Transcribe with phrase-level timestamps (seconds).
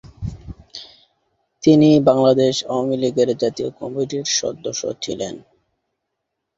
[1.63, 5.35] তিনি বাংলাদেশ আওয়ামী লীগের জাতীয় কমিটির সদস্য ছিলেন।